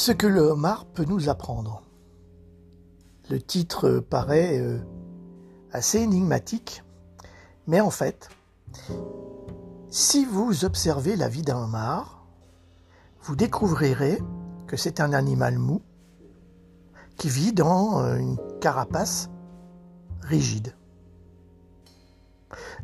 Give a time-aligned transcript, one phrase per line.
[0.00, 1.82] Ce que le homard peut nous apprendre.
[3.30, 4.78] Le titre paraît euh,
[5.72, 6.84] assez énigmatique,
[7.66, 8.28] mais en fait,
[9.90, 12.24] si vous observez la vie d'un homard,
[13.22, 14.22] vous découvrirez
[14.68, 15.82] que c'est un animal mou
[17.16, 19.30] qui vit dans euh, une carapace
[20.22, 20.76] rigide.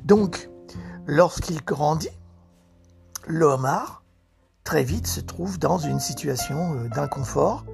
[0.05, 0.51] Donc,
[1.07, 2.09] lorsqu'il grandit,
[3.29, 4.04] le homard
[4.65, 7.65] très vite se trouve dans une situation euh, d'inconfort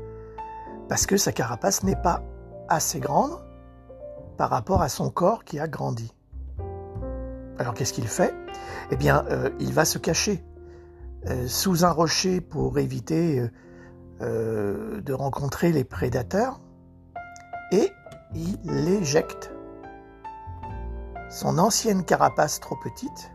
[0.88, 2.22] parce que sa carapace n'est pas
[2.68, 3.38] assez grande
[4.36, 6.12] par rapport à son corps qui a grandi.
[7.58, 8.34] Alors qu'est-ce qu'il fait?
[8.90, 10.44] Eh bien, euh, il va se cacher
[11.28, 13.48] euh, sous un rocher pour éviter
[14.20, 16.60] de rencontrer les prédateurs
[17.72, 17.90] et
[18.34, 19.50] il éjecte
[21.30, 23.32] son ancienne carapace trop petite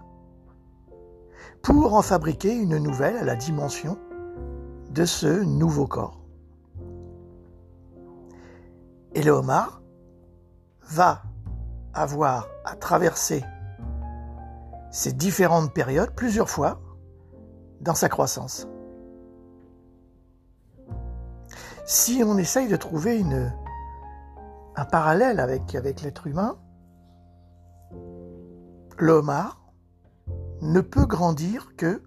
[1.61, 3.97] pour en fabriquer une nouvelle à la dimension
[4.91, 6.21] de ce nouveau corps.
[9.13, 9.81] Et le homard
[10.89, 11.23] va
[11.93, 13.43] avoir à traverser
[14.91, 16.79] ces différentes périodes plusieurs fois
[17.81, 18.67] dans sa croissance.
[21.85, 23.23] Si on essaye de trouver
[24.75, 26.57] un parallèle avec, avec l'être humain,
[28.97, 29.64] le homard
[30.71, 32.01] ne peut grandir que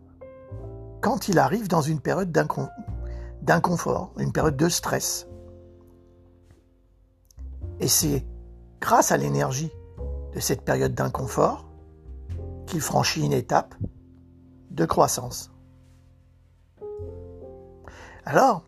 [1.01, 2.33] quand il arrive dans une période
[3.43, 5.29] d'inconfort, une période de stress.
[7.81, 8.27] Et c'est
[8.81, 9.71] grâce à l'énergie
[10.35, 11.69] de cette période d'inconfort
[12.67, 13.75] qu'il franchit une étape
[14.71, 15.53] de croissance.
[18.25, 18.65] Alors,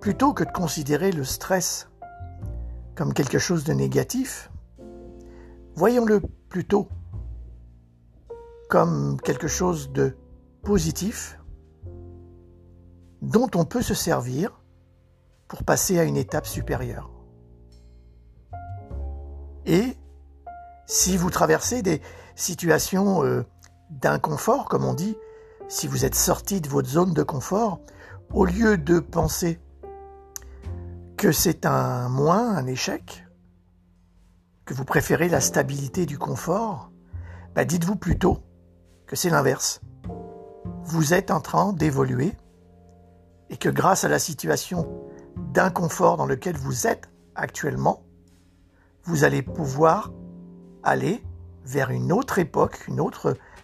[0.00, 1.88] plutôt que de considérer le stress
[2.94, 4.50] comme quelque chose de négatif,
[5.74, 6.88] voyons-le plutôt
[8.68, 10.16] comme quelque chose de
[10.62, 11.38] positif
[13.22, 14.60] dont on peut se servir
[15.48, 17.10] pour passer à une étape supérieure.
[19.64, 19.96] Et
[20.86, 22.00] si vous traversez des
[22.34, 23.44] situations euh,
[23.90, 25.16] d'inconfort, comme on dit,
[25.68, 27.80] si vous êtes sorti de votre zone de confort,
[28.32, 29.60] au lieu de penser
[31.16, 33.24] que c'est un moins, un échec,
[34.64, 36.90] que vous préférez la stabilité du confort,
[37.54, 38.42] bah dites-vous plutôt
[39.06, 39.80] que c'est l'inverse.
[40.84, 42.32] Vous êtes en train d'évoluer
[43.50, 44.88] et que grâce à la situation
[45.36, 48.02] d'inconfort dans lequel vous êtes actuellement,
[49.04, 50.12] vous allez pouvoir
[50.82, 51.22] aller
[51.64, 52.88] vers une autre époque,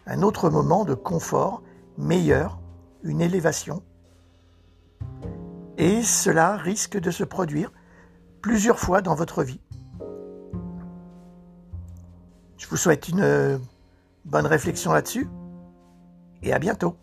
[0.06, 1.62] un autre moment de confort
[1.98, 2.60] meilleur,
[3.02, 3.82] une élévation.
[5.78, 7.72] Et cela risque de se produire
[8.40, 9.60] plusieurs fois dans votre vie.
[12.56, 13.60] Je vous souhaite une
[14.24, 15.28] bonne réflexion là-dessus
[16.42, 16.96] et à bientôt.